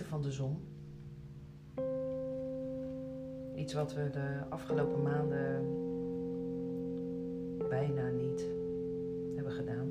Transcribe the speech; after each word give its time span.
van 0.00 0.22
de 0.22 0.30
zon. 0.30 0.58
Iets 3.54 3.72
wat 3.72 3.94
we 3.94 4.10
de 4.10 4.42
afgelopen 4.48 5.02
maanden 5.02 5.66
bijna 7.68 8.08
niet 8.08 8.46
hebben 9.34 9.52
gedaan. 9.52 9.90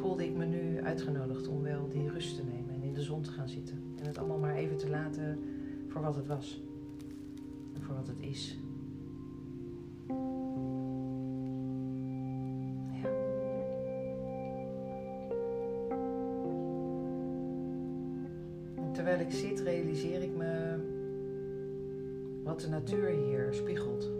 Voelde 0.00 0.24
ik 0.24 0.36
me 0.36 0.44
nu 0.44 0.80
uitgenodigd 0.82 1.48
om 1.48 1.62
wel 1.62 1.88
die 1.88 2.10
rust 2.10 2.36
te 2.36 2.44
nemen 2.44 2.74
en 2.74 2.82
in 2.82 2.92
de 2.92 3.02
zon 3.02 3.22
te 3.22 3.30
gaan 3.30 3.48
zitten. 3.48 3.82
En 3.96 4.06
het 4.06 4.18
allemaal 4.18 4.38
maar 4.38 4.54
even 4.54 4.76
te 4.76 4.88
laten 4.88 5.38
voor 5.88 6.02
wat 6.02 6.16
het 6.16 6.26
was 6.26 6.62
en 7.74 7.82
voor 7.82 7.94
wat 7.94 8.06
het 8.06 8.20
is. 8.20 8.58
Zit, 19.28 19.60
realiseer 19.60 20.22
ik 20.22 20.36
me 20.36 20.78
wat 22.44 22.60
de 22.60 22.68
natuur 22.68 23.08
hier 23.08 23.54
spiegelt. 23.54 24.10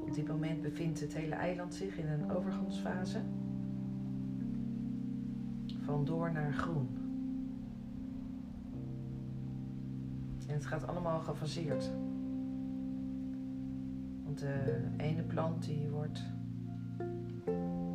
Op 0.00 0.14
dit 0.14 0.28
moment 0.28 0.62
bevindt 0.62 1.00
het 1.00 1.14
hele 1.14 1.34
eiland 1.34 1.74
zich 1.74 1.98
in 1.98 2.08
een 2.08 2.30
overgangsfase 2.30 3.20
van 5.82 6.04
door 6.04 6.32
naar 6.32 6.52
groen. 6.52 6.88
En 10.46 10.54
het 10.54 10.66
gaat 10.66 10.86
allemaal 10.86 11.20
gefaseerd. 11.20 11.90
Want 14.24 14.38
de 14.38 14.82
ene 14.96 15.22
plant 15.22 15.64
die 15.64 15.88
wordt 15.88 16.22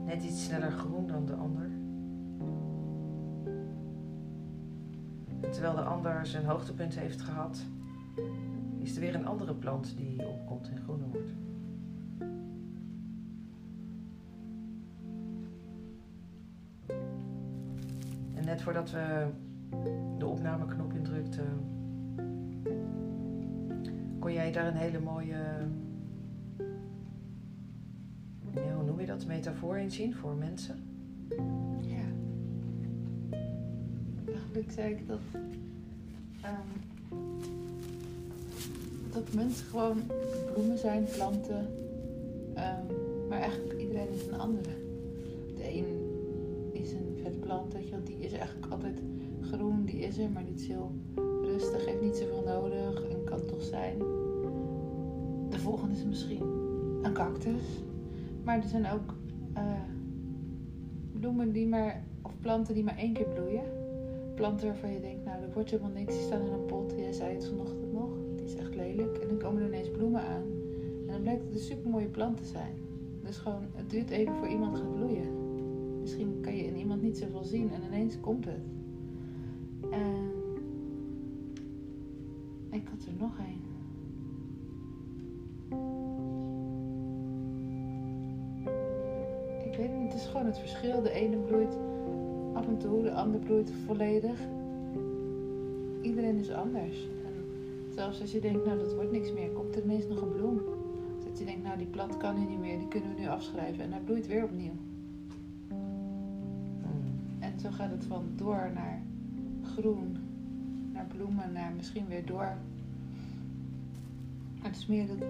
net 0.06 0.24
iets 0.24 0.44
sneller 0.44 0.72
groen 0.72 1.08
dan 1.08 1.26
de 1.26 1.34
ander. 1.34 1.75
Terwijl 5.52 5.76
de 5.76 5.82
ander 5.82 6.26
zijn 6.26 6.46
hoogtepunt 6.46 6.96
heeft 6.96 7.22
gehad, 7.22 7.66
is 8.78 8.96
er 8.96 9.02
weer 9.02 9.16
een 9.16 9.26
andere 9.26 9.56
plant 9.56 9.98
die 9.98 10.28
opkomt 10.28 10.70
en 10.70 10.82
groener 10.84 11.08
wordt. 11.08 11.32
En 18.34 18.46
net 18.46 18.62
voordat 18.62 18.92
we 18.92 19.28
de 20.18 20.26
opnameknop 20.26 20.94
indrukten, 20.94 21.60
kon 24.20 24.34
jij 24.34 24.52
daar 24.52 24.68
een 24.68 24.76
hele 24.76 25.00
mooie, 25.00 25.68
hoe 28.54 28.84
noem 28.84 29.00
je 29.00 29.06
dat, 29.06 29.26
metafoor 29.26 29.78
in 29.78 29.92
zien 29.92 30.16
voor 30.16 30.36
mensen? 30.36 30.76
Eigenlijk 34.56 34.82
zei 34.82 34.96
ik 34.96 35.08
dat, 35.08 35.42
ehm, 36.42 36.72
dat 39.12 39.34
mensen 39.34 39.66
gewoon 39.66 39.98
bloemen 40.54 40.78
zijn, 40.78 41.06
planten, 41.16 41.68
ehm, 42.54 42.86
maar 43.30 43.40
eigenlijk 43.40 43.80
iedereen 43.80 44.10
is 44.14 44.28
een 44.28 44.40
andere. 44.40 44.70
De 45.56 45.78
een 45.78 45.86
is 46.72 46.92
een 46.92 47.18
vetplant, 47.24 47.74
weet 47.74 47.88
je 47.90 48.04
die 48.04 48.18
is 48.18 48.32
eigenlijk 48.32 48.72
altijd 48.72 49.02
groen, 49.42 49.86
die 49.86 50.00
is 50.00 50.18
er, 50.18 50.30
maar 50.30 50.44
is 50.56 50.68
heel 50.68 50.92
rustig, 51.42 51.86
heeft 51.86 52.02
niet 52.02 52.16
zoveel 52.16 52.44
nodig 52.46 53.04
en 53.10 53.24
kan 53.24 53.46
toch 53.46 53.64
zijn. 53.64 53.98
De 55.50 55.60
volgende 55.60 55.96
is 55.96 56.04
misschien 56.04 56.44
een 57.02 57.14
cactus, 57.14 57.64
maar 58.44 58.58
er 58.58 58.70
zijn 58.70 58.92
ook 58.92 59.14
eh, 59.54 59.82
bloemen 61.20 61.52
die 61.52 61.68
maar, 61.68 62.04
of 62.22 62.32
planten 62.40 62.74
die 62.74 62.84
maar 62.84 62.98
één 62.98 63.14
keer 63.14 63.28
bloeien. 63.28 63.75
Planten 64.36 64.68
waarvan 64.68 64.94
je 64.94 65.00
denkt, 65.00 65.26
nou, 65.26 65.42
er 65.42 65.52
wordt 65.54 65.70
helemaal 65.70 65.92
niks, 65.92 66.14
die 66.14 66.24
staan 66.24 66.46
in 66.46 66.54
een 66.54 66.66
pot. 66.66 66.94
Jij 66.98 67.12
zei 67.14 67.34
het 67.34 67.46
vanochtend 67.46 67.94
nog, 67.94 68.10
die 68.36 68.46
is 68.46 68.56
echt 68.56 68.76
lelijk. 68.76 69.18
En 69.18 69.28
dan 69.28 69.38
komen 69.38 69.62
er 69.62 69.68
ineens 69.68 69.92
bloemen 69.92 70.22
aan. 70.22 70.44
En 71.06 71.12
dan 71.12 71.22
blijkt 71.22 71.44
het 71.44 71.54
een 71.54 71.60
super 71.60 71.90
mooie 71.90 72.08
plant 72.08 72.38
te 72.38 72.46
zijn. 72.46 72.76
Dus 73.24 73.38
gewoon, 73.38 73.64
het 73.76 73.90
duurt 73.90 74.10
even 74.10 74.36
voor 74.36 74.48
iemand 74.48 74.78
gaat 74.78 74.96
bloeien. 74.96 75.28
Misschien 76.02 76.42
kan 76.42 76.56
je 76.56 76.66
in 76.66 76.76
iemand 76.76 77.02
niet 77.02 77.18
zoveel 77.18 77.44
zien 77.44 77.72
en 77.72 77.82
ineens 77.84 78.20
komt 78.20 78.46
het. 78.46 78.64
En 79.92 80.32
ik 82.72 82.88
had 82.88 83.06
er 83.06 83.14
nog 83.20 83.38
één. 83.40 83.64
Ik 89.72 89.78
weet 89.78 89.94
niet, 89.94 90.14
het 90.14 90.22
is 90.22 90.28
gewoon 90.28 90.46
het 90.46 90.60
verschil. 90.60 91.02
De 91.02 91.12
ene 91.12 91.38
bloeit 91.38 91.78
en 92.68 92.78
toe, 92.78 93.02
de 93.02 93.14
ander 93.14 93.40
bloeit 93.40 93.72
volledig. 93.86 94.40
Iedereen 96.02 96.38
is 96.38 96.52
anders. 96.52 97.08
En 97.26 97.34
zelfs 97.94 98.22
als 98.22 98.32
je 98.32 98.40
denkt, 98.40 98.66
nou 98.66 98.80
dat 98.80 98.94
wordt 98.94 99.12
niks 99.12 99.34
meer, 99.34 99.50
komt 99.50 99.76
er 99.76 99.84
ineens 99.84 100.08
nog 100.08 100.22
een 100.22 100.32
bloem. 100.32 100.62
Dat 101.26 101.40
je 101.40 101.46
denkt, 101.46 101.64
nou 101.64 101.78
die 101.78 101.88
plant 101.88 102.18
kan 102.18 102.40
nu 102.40 102.46
niet 102.46 102.60
meer, 102.60 102.78
die 102.78 102.88
kunnen 102.88 103.16
we 103.16 103.22
nu 103.22 103.28
afschrijven. 103.28 103.84
En 103.84 103.92
hij 103.92 104.02
bloeit 104.02 104.28
weer 104.28 104.44
opnieuw. 104.44 104.76
En 107.40 107.60
zo 107.60 107.70
gaat 107.72 107.92
het 107.92 108.06
van 108.06 108.24
door 108.36 108.72
naar 108.74 109.02
groen, 109.64 110.18
naar 110.94 111.08
bloemen, 111.16 111.52
naar 111.54 111.74
misschien 111.76 112.08
weer 112.08 112.26
door. 112.26 112.58
Maar 114.60 114.70
het 114.70 114.76
is 114.76 114.86
meer 114.86 115.08
dat 115.08 115.28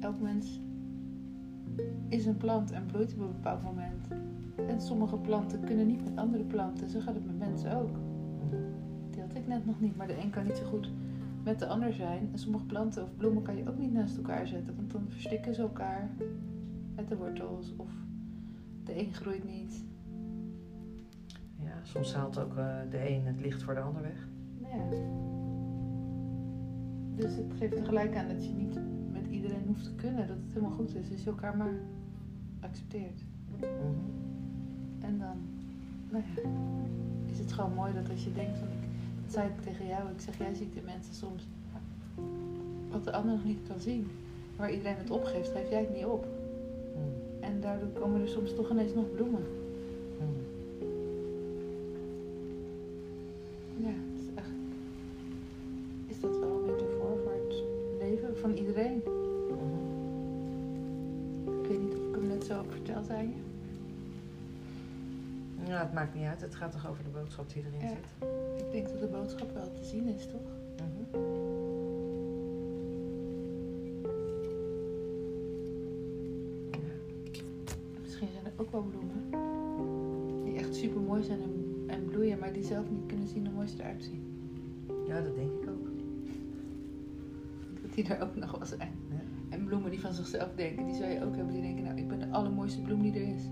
elk 0.00 0.20
mens 0.20 0.60
is 2.08 2.26
een 2.26 2.36
plant 2.36 2.70
en 2.70 2.86
bloeit 2.86 3.12
op 3.12 3.20
een 3.20 3.32
bepaald 3.32 3.62
moment. 3.62 4.08
En 4.68 4.80
sommige 4.80 5.16
planten 5.16 5.64
kunnen 5.64 5.86
niet 5.86 6.04
met 6.04 6.16
andere 6.16 6.44
planten. 6.44 6.88
Zo 6.88 7.00
gaat 7.00 7.14
het 7.14 7.26
met 7.26 7.38
mensen 7.38 7.76
ook. 7.76 7.96
Die 9.10 9.20
had 9.20 9.34
ik 9.34 9.46
net 9.46 9.66
nog 9.66 9.80
niet, 9.80 9.96
maar 9.96 10.06
de 10.06 10.18
een 10.18 10.30
kan 10.30 10.44
niet 10.44 10.56
zo 10.56 10.64
goed 10.64 10.90
met 11.44 11.58
de 11.58 11.66
ander 11.66 11.92
zijn. 11.92 12.28
En 12.32 12.38
sommige 12.38 12.64
planten 12.64 13.02
of 13.02 13.16
bloemen 13.16 13.42
kan 13.42 13.56
je 13.56 13.68
ook 13.68 13.78
niet 13.78 13.92
naast 13.92 14.16
elkaar 14.16 14.46
zetten, 14.46 14.76
want 14.76 14.90
dan 14.90 15.06
verstikken 15.08 15.54
ze 15.54 15.62
elkaar 15.62 16.10
met 16.94 17.08
de 17.08 17.16
wortels. 17.16 17.72
Of 17.76 17.90
de 18.84 19.00
een 19.00 19.14
groeit 19.14 19.44
niet. 19.44 19.84
Ja, 21.58 21.74
soms 21.82 22.14
haalt 22.14 22.38
ook 22.38 22.56
eh, 22.56 22.76
de 22.90 23.10
een 23.10 23.26
het 23.26 23.40
licht 23.40 23.62
voor 23.62 23.74
de 23.74 23.80
ander 23.80 24.02
weg. 24.02 24.28
Ja. 24.58 24.96
Dus 27.16 27.36
het 27.36 27.52
geeft 27.58 27.76
er 27.76 27.84
gelijk 27.84 28.16
aan 28.16 28.28
dat 28.28 28.46
je 28.46 28.52
niet 28.52 28.80
iedereen 29.46 29.66
hoeft 29.66 29.84
te 29.84 29.94
kunnen. 29.94 30.26
Dat 30.26 30.36
het 30.36 30.52
helemaal 30.52 30.76
goed 30.76 30.94
is. 30.94 31.08
Dus 31.08 31.22
je 31.24 31.30
elkaar 31.30 31.56
maar 31.56 31.74
accepteert. 32.60 33.20
Mhm. 33.56 33.66
En 35.00 35.18
dan, 35.18 35.36
nou 36.10 36.24
ja, 36.26 36.50
is 37.30 37.38
het 37.38 37.52
gewoon 37.52 37.74
mooi 37.74 37.92
dat 37.92 38.10
als 38.10 38.24
je 38.24 38.32
denkt 38.32 38.58
van, 38.58 38.68
ik, 38.68 38.88
dat 39.22 39.32
zei 39.32 39.48
ik 39.48 39.60
tegen 39.62 39.86
jou, 39.86 40.10
ik 40.10 40.20
zeg, 40.20 40.38
jij 40.38 40.54
ziet 40.54 40.74
de 40.74 40.82
mensen 40.84 41.14
soms 41.14 41.46
wat 42.90 43.04
de 43.04 43.12
ander 43.12 43.34
nog 43.34 43.44
niet 43.44 43.68
kan 43.68 43.80
zien. 43.80 44.06
Waar 44.56 44.72
iedereen 44.72 44.96
het 44.96 45.10
opgeeft, 45.10 45.50
geef 45.50 45.70
jij 45.70 45.80
het 45.80 45.94
niet 45.94 46.04
op. 46.04 46.26
Mhm. 46.26 47.44
En 47.44 47.60
daardoor 47.60 47.88
komen 47.88 48.20
er 48.20 48.28
soms 48.28 48.54
toch 48.54 48.70
ineens 48.70 48.94
nog 48.94 49.12
bloemen. 49.12 49.42
Ja, 65.66 65.78
het 65.80 65.92
maakt 65.92 66.14
niet 66.14 66.24
uit. 66.24 66.40
Het 66.40 66.54
gaat 66.54 66.72
toch 66.72 66.88
over 66.88 67.04
de 67.04 67.10
boodschap 67.10 67.48
die 67.52 67.62
erin 67.64 67.80
Ja. 67.80 67.88
zit. 67.88 68.28
Ik 68.66 68.72
denk 68.72 68.88
dat 68.88 69.00
de 69.00 69.06
boodschap 69.06 69.52
wel 69.54 69.72
te 69.72 69.84
zien 69.84 70.06
is, 70.08 70.26
toch? 70.26 70.40
Mhm. 70.76 71.20
Misschien 78.02 78.28
zijn 78.32 78.44
er 78.44 78.52
ook 78.56 78.70
wel 78.70 78.82
bloemen 78.82 79.24
die 80.44 80.54
echt 80.58 80.74
super 80.74 81.00
mooi 81.00 81.22
zijn 81.22 81.40
en, 81.42 81.84
en 81.86 82.04
bloeien, 82.04 82.38
maar 82.38 82.52
die 82.52 82.64
zelf 82.64 82.90
niet 82.90 83.06
kunnen 83.06 83.28
zien 83.28 83.46
hoe 83.46 83.54
mooi 83.54 83.66
ze 83.68 83.76
eruit 83.78 84.04
zien. 84.04 84.22
Ja, 85.06 85.20
dat 85.20 85.34
denk 85.34 85.50
ik 85.62 85.68
ook. 85.68 85.86
Dat 87.82 87.94
die 87.94 88.08
er 88.08 88.22
ook 88.22 88.34
nog 88.36 88.50
wel 88.58 88.66
zijn. 88.66 88.90
Ja. 89.10 89.20
En 89.48 89.64
bloemen 89.64 89.90
die 89.90 90.00
van 90.00 90.12
zichzelf 90.12 90.48
denken, 90.54 90.86
die 90.86 90.94
zou 90.94 91.10
je 91.10 91.24
ook 91.24 91.36
hebben. 91.36 91.52
Die 91.52 91.62
denken, 91.62 91.84
nou, 91.84 91.96
ik 91.98 92.08
ben 92.08 92.18
de 92.18 92.30
allermooiste 92.30 92.80
bloem 92.82 93.02
die 93.02 93.12
er 93.14 93.34
is. 93.34 93.42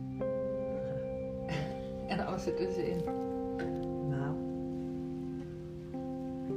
En 2.18 2.26
alles 2.26 2.46
ertussenin. 2.46 2.96
Nou, 4.08 4.36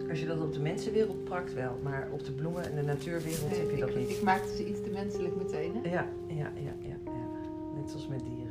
als 0.09 0.19
je 0.19 0.25
dat 0.25 0.41
op 0.41 0.53
de 0.53 0.59
mensenwereld 0.59 1.23
prakt 1.23 1.53
wel, 1.53 1.79
maar 1.83 2.07
op 2.11 2.25
de 2.25 2.31
bloemen 2.31 2.63
en 2.69 2.75
de 2.75 2.81
natuurwereld 2.81 3.57
heb 3.57 3.69
je 3.69 3.73
ik, 3.75 3.79
dat 3.79 3.95
niet. 3.95 4.09
ik 4.09 4.21
maakte 4.23 4.55
ze 4.55 4.69
iets 4.69 4.81
te 4.83 4.89
menselijk 4.89 5.35
meteen, 5.35 5.75
hè? 5.75 5.89
Ja, 5.89 6.05
ja, 6.27 6.35
ja, 6.35 6.71
ja, 6.81 6.95
ja. 7.05 7.11
Net 7.79 7.89
zoals 7.89 8.07
met 8.07 8.19
dieren. 8.19 8.45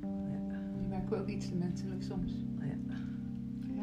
Ja, 0.00 0.58
Die 0.78 0.88
maken 0.88 1.08
we 1.10 1.16
ook 1.16 1.28
iets 1.28 1.48
te 1.48 1.54
menselijk 1.54 2.02
soms. 2.02 2.32
ja. 2.60 2.64
Ja. 3.74 3.82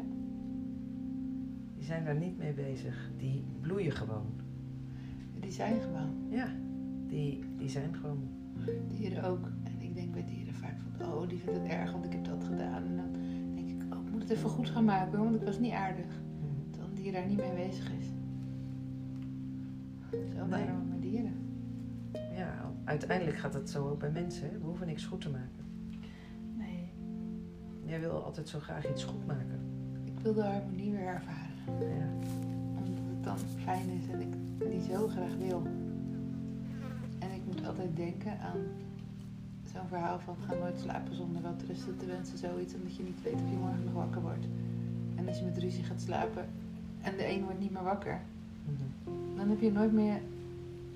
Die 1.76 1.84
zijn 1.84 2.04
daar 2.04 2.16
niet 2.16 2.38
mee 2.38 2.52
bezig. 2.52 3.10
Die 3.18 3.44
bloeien 3.60 3.92
gewoon. 3.92 4.26
Die 5.40 5.50
zijn 5.50 5.80
gewoon. 5.80 6.10
Ja, 6.28 6.48
die, 7.06 7.44
die 7.58 7.68
zijn 7.68 7.94
gewoon. 7.94 8.22
Dieren 8.88 9.24
ook. 9.24 9.48
Oh, 11.02 11.28
die 11.28 11.38
vindt 11.38 11.58
het 11.60 11.68
erg, 11.68 11.92
want 11.92 12.04
ik 12.04 12.12
heb 12.12 12.24
dat 12.24 12.44
gedaan. 12.44 12.84
En 12.84 12.96
dan 12.96 13.12
denk 13.54 13.68
ik, 13.70 13.94
oh, 13.94 14.04
ik 14.06 14.10
moet 14.12 14.22
het 14.22 14.30
even 14.30 14.48
goed 14.48 14.68
gaan 14.70 14.84
maken, 14.84 15.18
want 15.18 15.34
ik 15.34 15.42
was 15.42 15.58
niet 15.58 15.72
aardig. 15.72 16.06
Een 16.80 16.94
dier 16.94 17.12
daar 17.12 17.26
niet 17.26 17.36
mee 17.38 17.54
bezig 17.68 17.90
is. 17.98 18.06
Zo 20.10 20.16
Nee. 20.46 20.48
waren 20.48 20.78
we 20.78 20.84
met 20.88 21.02
dieren. 21.02 21.32
Ja, 22.36 22.70
uiteindelijk 22.84 23.36
gaat 23.38 23.54
het 23.54 23.70
zo 23.70 23.88
ook 23.88 23.98
bij 23.98 24.10
mensen. 24.10 24.50
Hè? 24.50 24.58
We 24.58 24.64
hoeven 24.64 24.86
niks 24.86 25.04
goed 25.04 25.20
te 25.20 25.30
maken. 25.30 25.64
Nee, 26.56 26.92
Jij 27.84 28.00
wil 28.00 28.24
altijd 28.24 28.48
zo 28.48 28.58
graag 28.58 28.90
iets 28.90 29.04
goed 29.04 29.26
maken. 29.26 29.60
ik 30.04 30.18
wil 30.22 30.34
de 30.34 30.42
harmonie 30.42 30.90
weer 30.90 31.06
ervaren. 31.06 31.50
Ja. 31.66 32.08
Omdat 32.78 32.98
het 33.10 33.24
dan 33.24 33.38
fijn 33.38 33.88
is 33.88 34.08
en 34.08 34.20
ik 34.20 34.32
die 34.70 34.82
zo 34.82 35.08
graag 35.08 35.36
wil. 35.36 35.62
En 37.18 37.30
ik 37.34 37.44
moet 37.46 37.66
altijd 37.66 37.96
denken 37.96 38.38
aan 38.40 38.58
zo'n 39.72 39.88
verhaal 39.88 40.18
van 40.18 40.36
ga 40.46 40.54
nooit 40.54 40.80
slapen 40.80 41.14
zonder 41.14 41.42
wat 41.42 41.62
rusten 41.66 41.96
te 41.96 42.06
wensen. 42.06 42.38
Zoiets 42.38 42.74
omdat 42.74 42.96
je 42.96 43.02
niet 43.02 43.22
weet 43.22 43.34
of 43.34 43.50
je 43.50 43.56
morgen 43.56 43.84
nog 43.84 43.92
wakker 43.92 44.20
wordt. 44.20 44.46
En 45.16 45.28
als 45.28 45.38
je 45.38 45.44
met 45.44 45.58
ruzie 45.58 45.84
gaat 45.84 46.00
slapen 46.00 46.46
en 47.00 47.16
de 47.16 47.28
een 47.28 47.44
wordt 47.44 47.60
niet 47.60 47.70
meer 47.70 47.82
wakker. 47.82 48.20
Mhm. 48.64 49.36
Dan 49.36 49.48
heb 49.48 49.60
je 49.60 49.72
nooit 49.72 49.92
meer 49.92 50.20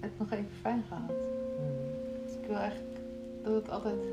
het 0.01 0.19
nog 0.19 0.31
even 0.31 0.57
fijn 0.61 0.83
gehad. 0.89 1.09
Mhm. 1.09 2.25
Dus 2.25 2.35
ik 2.35 2.47
wil 2.47 2.57
eigenlijk 2.57 2.99
dat 3.43 3.55
het 3.55 3.69
altijd 3.69 4.05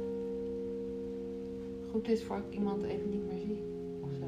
goed 1.91 2.07
is 2.07 2.23
voor 2.23 2.37
ik 2.37 2.53
iemand 2.53 2.83
even 2.83 3.09
niet 3.09 3.27
meer 3.27 3.39
zie. 3.39 3.63
Of 4.01 4.09
zo. 4.19 4.25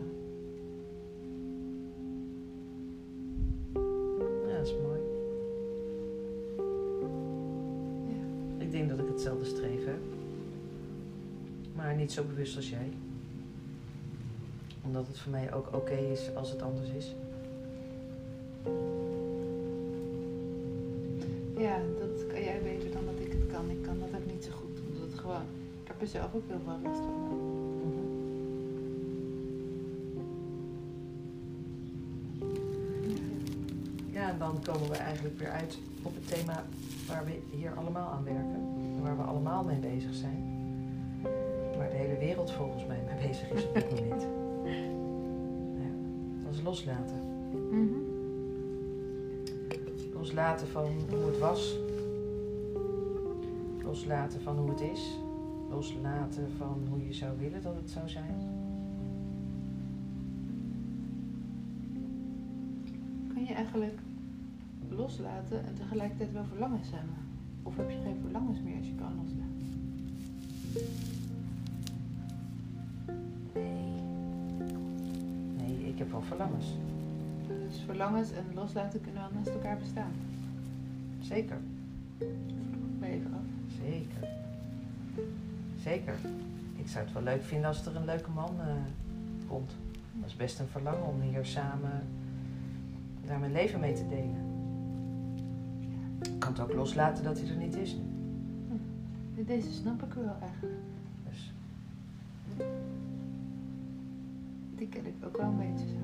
Ja, 4.47 4.57
dat 4.57 4.67
is 4.67 4.73
mooi. 4.73 4.99
Ja. 8.07 8.63
Ik 8.65 8.71
denk 8.71 8.89
dat 8.89 8.99
ik 8.99 9.07
hetzelfde 9.07 9.45
streef 9.45 9.85
heb. 9.85 9.99
Maar 11.83 11.95
niet 11.95 12.11
zo 12.11 12.23
bewust 12.23 12.55
als 12.55 12.69
jij. 12.69 12.91
Omdat 14.85 15.07
het 15.07 15.19
voor 15.19 15.31
mij 15.31 15.53
ook 15.53 15.75
oké 15.75 15.93
is 15.93 16.35
als 16.35 16.49
het 16.49 16.61
anders 16.61 16.89
is. 16.89 17.15
Ja, 21.57 21.77
dat 21.99 22.27
kan 22.27 22.43
jij 22.43 22.61
beter 22.63 22.91
dan 22.91 23.05
dat 23.05 23.19
ik 23.25 23.31
het 23.31 23.51
kan. 23.51 23.69
Ik 23.69 23.81
kan 23.81 23.99
dat 23.99 24.09
ook 24.09 24.31
niet 24.31 24.43
zo 24.43 24.51
goed. 24.51 24.79
Omdat 24.87 25.11
het 25.11 25.19
gewoon... 25.19 25.41
Ik 25.81 25.87
heb 25.87 26.01
er 26.01 26.07
zelf 26.07 26.33
ook 26.35 26.43
heel 26.47 26.59
veel 26.63 26.79
last 26.83 26.99
van. 26.99 27.41
Ja, 34.11 34.29
en 34.29 34.37
dan 34.37 34.61
komen 34.63 34.89
we 34.89 34.95
eigenlijk 34.95 35.39
weer 35.39 35.51
uit 35.51 35.77
op 36.01 36.15
het 36.15 36.27
thema 36.27 36.65
waar 37.07 37.25
we 37.25 37.39
hier 37.57 37.73
allemaal 37.75 38.11
aan 38.11 38.23
werken. 38.23 38.61
En 38.95 39.01
waar 39.01 39.17
we 39.17 39.23
allemaal 39.23 39.63
mee 39.63 39.79
bezig 39.79 40.13
zijn. 40.13 40.52
Bezig 43.33 43.51
is 43.51 43.67
op 43.67 43.73
dit 43.73 43.89
moment. 43.89 44.21
Ja, 45.81 45.89
dat 46.43 46.53
is 46.53 46.61
loslaten. 46.61 47.19
Mhm. 47.71 48.11
Loslaten 50.13 50.67
van 50.67 50.85
hoe 51.09 51.25
het 51.25 51.39
was. 51.39 51.77
Loslaten 53.83 54.41
van 54.41 54.57
hoe 54.57 54.69
het 54.69 54.81
is. 54.81 55.17
Loslaten 55.69 56.51
van 56.57 56.87
hoe 56.89 57.05
je 57.05 57.13
zou 57.13 57.37
willen 57.39 57.61
dat 57.61 57.75
het 57.75 57.89
zou 57.89 58.09
zijn. 58.09 58.35
Kan 63.33 63.45
je 63.45 63.53
eigenlijk 63.53 63.99
loslaten 64.89 65.65
en 65.65 65.75
tegelijkertijd 65.75 66.31
wel 66.31 66.45
verlangens 66.45 66.91
hebben? 66.91 67.15
Of 67.63 67.77
heb 67.77 67.89
je 67.89 67.97
geen 68.03 68.17
verlangens 68.21 68.61
meer 68.61 68.77
als 68.77 68.87
je 68.87 68.95
kan 68.95 69.15
loslaten? 69.15 69.53
Wel 76.13 76.21
verlangens. 76.21 76.65
Dus 77.47 77.81
verlangens 77.85 78.31
en 78.31 78.43
loslaten 78.53 79.01
kunnen 79.01 79.21
wel 79.21 79.31
naast 79.33 79.47
elkaar 79.47 79.77
bestaan. 79.77 80.11
Zeker. 81.19 81.57
Vroeg 82.17 83.09
even 83.09 83.33
af. 83.33 83.73
Zeker. 83.81 84.27
Zeker. 85.79 86.15
Ik 86.75 86.87
zou 86.87 87.03
het 87.03 87.13
wel 87.13 87.23
leuk 87.23 87.43
vinden 87.43 87.67
als 87.67 87.85
er 87.85 87.95
een 87.95 88.05
leuke 88.05 88.29
man 88.29 88.59
eh, 88.59 88.67
komt. 89.47 89.75
Dat 90.13 90.29
is 90.29 90.35
best 90.35 90.59
een 90.59 90.67
verlangen 90.67 91.07
om 91.07 91.21
hier 91.21 91.45
samen 91.45 92.03
daar 93.25 93.39
mijn 93.39 93.51
leven 93.51 93.79
mee 93.79 93.93
te 93.93 94.07
delen. 94.07 94.51
Ik 96.21 96.39
kan 96.39 96.51
het 96.51 96.61
ook 96.61 96.73
loslaten 96.73 97.23
dat 97.23 97.39
hij 97.39 97.49
er 97.49 97.55
niet 97.55 97.75
is 97.75 97.95
nu. 97.95 99.45
Deze 99.45 99.71
snap 99.71 100.03
ik 100.03 100.13
wel 100.13 100.35
eigenlijk. 100.41 100.92
Die 104.83 104.91
ken 104.91 105.05
ik 105.05 105.13
ook 105.25 105.37
wel 105.37 105.45
een 105.45 105.57
beetje 105.57 105.87
zo. 105.87 106.01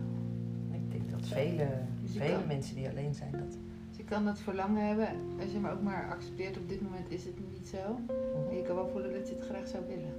ik 0.73 0.91
denk 0.91 1.09
dat 1.11 1.27
vele, 1.27 1.67
Dus 2.01 2.11
vele 2.11 2.33
kan- 2.33 2.47
mensen 2.47 2.75
die 2.75 2.89
alleen 2.89 3.13
zijn 3.13 3.31
dat. 3.31 3.57
Dus 3.89 3.97
je 3.97 4.03
kan 4.03 4.25
dat 4.25 4.39
verlangen 4.39 4.87
hebben 4.87 5.07
als 5.41 5.51
je 5.51 5.59
maar 5.59 5.73
ook 5.73 5.81
maar 5.81 6.09
accepteert 6.11 6.57
op 6.57 6.69
dit 6.69 6.81
moment 6.81 7.11
is 7.11 7.25
het 7.25 7.33
niet 7.53 7.67
zo. 7.67 7.97
Maar 8.45 8.55
je 8.55 8.61
kan 8.63 8.75
wel 8.75 8.89
voelen 8.91 9.13
dat 9.13 9.29
je 9.29 9.35
het 9.35 9.43
graag 9.43 9.67
zou 9.67 9.83
willen. 9.87 10.13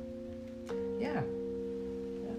Ja. 0.99 1.13
ja. 2.27 2.35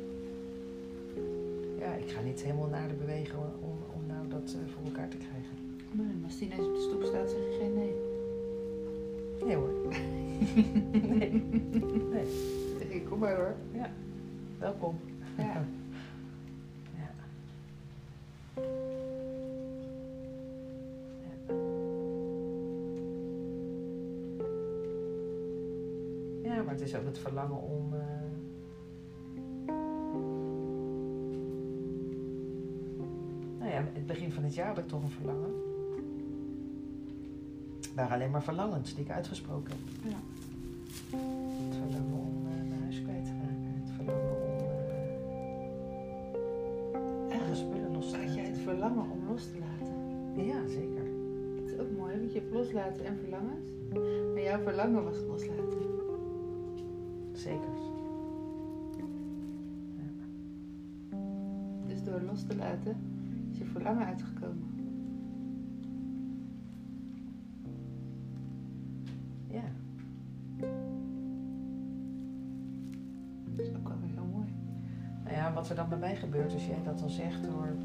Ja, 1.79 1.93
ik 1.93 2.09
ga 2.11 2.21
niet 2.21 2.41
helemaal 2.41 2.67
naar 2.69 2.87
de 2.87 2.93
bewegen 2.93 3.37
om, 3.39 3.77
om 3.95 4.05
nou 4.07 4.27
dat 4.29 4.55
eh, 4.55 4.73
voor 4.73 4.85
elkaar 4.85 5.07
te 5.09 5.17
krijgen. 5.17 5.55
Maar 5.91 6.05
als 6.25 6.37
die 6.37 6.47
ineens 6.47 6.67
op 6.67 6.73
de 6.75 6.81
stoep 6.81 7.03
staat, 7.03 7.29
zeg 7.29 7.39
je 7.39 7.57
geen 7.59 7.73
nee. 7.73 7.93
Nee 9.45 9.55
hoor. 9.55 9.73
nee. 11.17 11.43
nee. 12.11 12.25
Ik, 12.89 13.05
kom 13.05 13.19
maar 13.19 13.35
hoor. 13.35 13.55
Welkom. 14.59 14.95
Ja. 15.37 15.43
Ja. 15.43 15.65
verlangen 27.41 27.67
om. 27.69 27.93
eh, 27.93 27.99
Nou 33.59 33.71
ja, 33.71 33.83
het 33.93 34.05
begin 34.07 34.31
van 34.31 34.43
het 34.43 34.53
jaar 34.53 34.67
had 34.67 34.77
ik 34.77 34.87
toch 34.87 35.03
een 35.03 35.09
verlangen. 35.09 35.51
Het 37.81 37.93
waren 37.95 38.13
alleen 38.15 38.31
maar 38.31 38.43
verlangens 38.43 38.95
die 38.95 39.03
ik 39.03 39.11
uitgesproken 39.11 39.71
heb. 39.71 39.79
Ja. 40.11 40.17
Het 41.67 41.75
verlangen 41.75 42.13
om 42.19 42.47
eh, 42.47 42.69
mijn 42.69 42.81
huis 42.81 43.01
kwijt 43.01 43.25
te 43.25 43.31
raken. 43.31 43.73
Het 43.81 43.89
verlangen 43.95 44.31
om 44.31 44.57
eh, 47.31 47.41
alle 47.45 47.55
spullen 47.55 47.91
los 47.91 48.09
te 48.11 48.17
Had 48.17 48.33
jij 48.33 48.43
het 48.43 48.49
laten. 48.51 48.63
verlangen 48.63 49.09
om 49.11 49.19
los 49.27 49.43
te 49.43 49.57
laten? 49.59 49.93
Ja, 50.45 50.67
zeker. 50.67 51.03
Dat 51.55 51.65
is 51.73 51.79
ook 51.79 51.91
mooi, 51.97 52.17
want 52.19 52.33
je 52.33 52.39
hebt 52.39 52.53
loslaten 52.53 53.05
en 53.05 53.17
verlangens. 53.17 53.69
Maar 54.33 54.41
jouw 54.43 54.59
verlangen 54.61 55.03
was 55.03 55.17
loslaten. 55.27 55.90
Zeker. 57.41 57.69
Dus 61.87 62.03
door 62.03 62.21
los 62.21 62.43
te 62.43 62.55
laten 62.55 62.95
is 63.51 63.57
je 63.57 63.65
verlangen 63.65 64.05
uitgekomen. 64.05 64.69
Ja. 69.47 69.63
Dat 73.45 73.65
is 73.65 73.75
ook 73.75 73.87
wel 73.87 73.97
weer 73.99 74.09
heel 74.13 74.29
mooi. 74.31 74.47
Nou 75.23 75.35
ja, 75.35 75.53
wat 75.53 75.69
er 75.69 75.75
dan 75.75 75.89
bij 75.89 75.97
mij 75.97 76.15
gebeurt 76.15 76.53
als 76.53 76.65
jij 76.65 76.83
dat 76.83 76.99
dan 76.99 77.09
zegt, 77.09 77.43
door, 77.43 77.75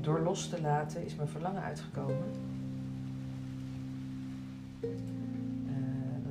door 0.00 0.20
los 0.20 0.48
te 0.48 0.60
laten 0.60 1.04
is 1.04 1.16
mijn 1.16 1.28
verlangen 1.28 1.62
uitgekomen. 1.62 2.28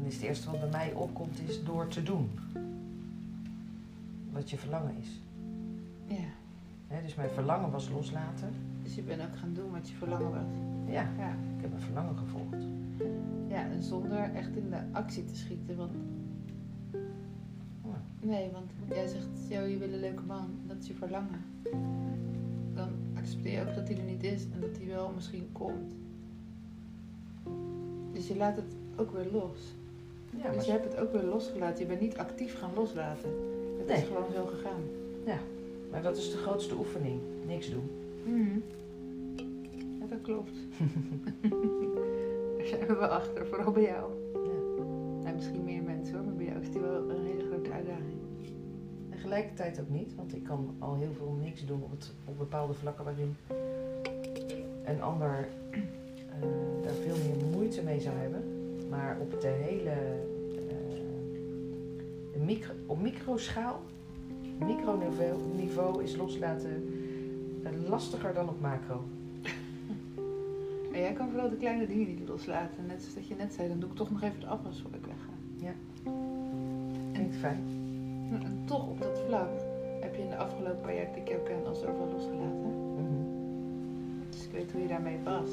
Is 0.10 0.16
het 0.16 0.24
eerste 0.24 0.52
wat 0.52 0.60
bij 0.60 0.70
mij 0.70 0.94
opkomt, 0.94 1.40
is 1.48 1.64
door 1.64 1.88
te 1.88 2.04
doen. 2.04 2.30
Wat 4.32 4.50
je 4.50 4.58
verlangen 4.58 4.94
is. 5.02 5.22
Ja. 6.08 7.02
Dus 7.02 7.16
mijn 7.16 7.30
verlangen 7.30 7.72
was 7.72 7.90
loslaten. 7.90 8.50
Dus 8.84 8.96
je 8.96 9.02
bent 9.02 9.22
ook 9.22 9.38
gaan 9.38 9.54
doen 9.54 9.72
wat 9.72 9.90
je 9.90 9.96
verlangen 9.96 10.32
was. 10.32 10.44
Ja, 10.94 11.10
Ja. 11.18 11.30
ik 11.30 11.62
heb 11.62 11.70
mijn 11.70 11.82
verlangen 11.84 12.16
gevolgd. 12.18 12.64
Ja, 13.48 13.64
en 13.70 13.84
zonder 13.84 14.34
echt 14.34 14.56
in 14.56 14.70
de 14.70 14.80
actie 14.92 15.26
te 15.26 15.36
schieten. 15.36 15.76
Want 15.78 15.92
Ja. 17.84 18.02
Nee, 18.28 18.50
want 18.52 18.72
jij 18.88 19.08
zegt, 19.08 19.28
yo, 19.50 19.62
je 19.62 19.78
wil 19.78 19.94
een 19.94 20.00
leuke 20.00 20.24
man, 20.24 20.48
dat 20.68 20.78
is 20.80 20.88
je 20.88 20.94
verlangen. 20.94 21.42
Dan 22.76 22.90
accepteer 23.18 23.52
je 23.52 23.68
ook 23.70 23.76
dat 23.76 23.88
hij 23.88 23.98
er 23.98 24.04
niet 24.04 24.24
is 24.24 24.44
en 24.44 24.60
dat 24.62 24.78
hij 24.78 24.88
wel 24.88 25.12
misschien 25.16 25.50
komt. 25.52 25.94
Dus 28.14 28.28
je 28.28 28.36
laat 28.36 28.56
het 28.56 28.76
ook 28.96 29.12
weer 29.12 29.32
los. 29.32 29.78
Ja, 30.38 30.48
dus 30.48 30.56
maar- 30.56 30.66
je 30.66 30.72
hebt 30.72 30.84
het 30.84 30.98
ook 30.98 31.12
weer 31.12 31.24
losgelaten. 31.24 31.80
Je 31.80 31.86
bent 31.86 32.00
niet 32.02 32.18
actief 32.18 32.60
gaan 32.60 32.72
loslaten. 32.76 33.30
Het 33.78 33.88
Nee. 33.88 33.98
is 33.98 34.04
gewoon 34.04 34.32
zo 34.34 34.46
gegaan. 34.46 34.82
Maar 35.92 36.02
dat 36.02 36.18
is 36.18 36.32
de 36.32 36.38
grootste 36.38 36.76
oefening. 36.76 37.20
Niks 37.48 37.70
doen. 37.70 37.90
Mhm. 38.26 38.60
Ja, 40.00 40.06
dat 40.10 40.22
klopt. 40.22 40.52
Daar 42.58 42.68
zijn 42.68 42.88
we 42.88 42.96
wel 43.00 43.08
achter, 43.08 43.48
vooral 43.48 43.72
bij 43.72 43.84
jou. 43.84 44.12
Ja. 44.34 44.84
Nou, 45.24 45.36
misschien 45.36 45.64
meer 45.64 45.84
mensen 45.84 46.16
hoor, 46.16 46.26
maar 46.26 46.34
bij 46.36 46.46
jou 46.46 46.60
is 46.62 46.72
die 46.72 46.82
wel 46.82 47.10
een 47.10 47.26
hele 47.26 47.46
grote 47.52 47.72
uitdaging. 47.72 48.18
En 49.10 49.12
tegelijkertijd 49.12 49.80
ook 49.80 49.90
niet, 49.90 50.16
want 50.16 50.36
ik 50.36 50.44
kan 50.44 50.76
al 50.80 50.96
heel 50.96 51.14
veel 51.18 51.38
niks 51.42 51.66
doen 51.66 51.84
op, 51.84 51.92
het, 51.92 52.14
op 52.26 52.38
bepaalde 52.38 52.74
vlakken 52.74 53.04
waarin 53.04 53.36
een 54.86 55.02
ander 55.02 55.48
eh, 55.72 55.80
daar 56.84 56.94
veel 56.94 57.16
meer 57.28 57.46
moeite 57.52 57.82
mee 57.84 58.00
zou 58.00 58.16
hebben. 58.16 58.44
Maar 58.90 59.18
op 59.20 59.42
de 59.42 59.48
hele 59.48 59.90
eh, 59.90 60.40
de 62.34 62.40
micro, 62.40 62.74
op 62.86 63.02
microschaal, 63.02 63.82
microniveau 64.60 65.42
niveau 65.56 66.04
is 66.04 66.16
loslaten 66.16 66.94
eh, 67.64 67.72
lastiger 67.90 68.34
dan 68.34 68.50
op 68.50 68.62
macro. 68.62 69.04
En 70.94 71.00
jij 71.00 71.14
kan 71.14 71.30
vooral 71.30 71.50
de 71.50 71.58
kleine 71.58 71.88
dingen 71.88 72.08
niet 72.08 72.28
loslaten. 72.28 72.86
Net 72.86 73.00
zoals 73.00 73.16
dat 73.16 73.28
je 73.28 73.36
net 73.36 73.54
zei, 73.54 73.68
dan 73.68 73.80
doe 73.80 73.90
ik 73.90 73.96
toch 73.96 74.12
nog 74.12 74.22
even 74.22 74.40
de 74.40 74.46
afwas 74.46 74.82
voor 74.82 74.92
ik 74.94 75.06
wegga. 75.06 75.30
Vind 77.14 77.34
ik 77.34 77.40
fijn. 77.40 77.64
En 78.32 78.64
toch 78.66 78.88
op 78.88 79.02
dat 79.02 79.22
vlak 79.28 79.50
heb 80.02 80.16
je 80.16 80.22
in 80.22 80.30
de 80.30 80.38
afgelopen 80.38 80.82
paar 80.82 80.96
jaar 80.96 81.06
dat 81.06 81.16
ik 81.16 81.28
jou 81.28 81.42
ken 81.42 81.66
al 81.66 81.74
zoveel 81.74 82.10
losgelaten. 82.14 82.94
Mhm. 82.96 84.30
Dus 84.30 84.46
ik 84.46 84.52
weet 84.52 84.72
hoe 84.72 84.82
je 84.82 84.88
daarmee 84.88 85.20
was. 85.24 85.50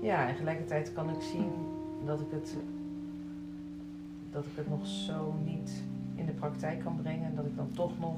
Ja, 0.00 0.28
en 0.28 0.34
tegelijkertijd 0.34 0.92
kan 0.92 1.10
ik 1.10 1.20
zien 1.20 1.50
dat 2.04 2.20
ik 2.20 2.30
het, 2.30 2.56
dat 4.30 4.44
ik 4.44 4.52
het 4.54 4.68
nog 4.68 4.86
zo 4.86 5.34
niet 5.44 5.82
in 6.14 6.26
de 6.26 6.32
praktijk 6.32 6.80
kan 6.80 6.96
brengen. 6.96 7.26
En 7.26 7.34
dat 7.34 7.46
ik 7.46 7.56
dan 7.56 7.70
toch 7.70 7.98
nog 7.98 8.16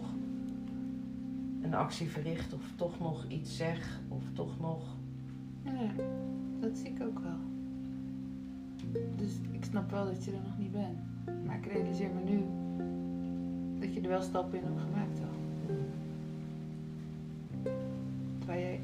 een 1.62 1.74
actie 1.74 2.08
verricht 2.08 2.52
of 2.52 2.60
toch 2.76 3.00
nog 3.00 3.24
iets 3.28 3.56
zeg 3.56 4.00
of 4.08 4.22
toch 4.32 4.60
nog... 4.60 4.96
Ja, 5.62 6.04
dat 6.60 6.76
zie 6.78 6.88
ik 6.88 7.02
ook 7.02 7.18
wel. 7.18 7.38
Dus 9.16 9.32
ik 9.50 9.64
snap 9.64 9.90
wel 9.90 10.04
dat 10.04 10.24
je 10.24 10.30
er 10.30 10.42
nog 10.44 10.58
niet 10.58 10.72
bent. 10.72 10.98
Maar 11.46 11.56
ik 11.56 11.66
realiseer 11.66 12.10
me 12.10 12.30
nu 12.30 12.42
dat 13.80 13.94
je 13.94 14.00
er 14.00 14.08
wel 14.08 14.22
stappen 14.22 14.58
in 14.58 14.64
hebt 14.64 14.80
gemaakt 14.80 15.18
al. 15.18 15.40
Terwijl 18.38 18.60
jij, 18.60 18.80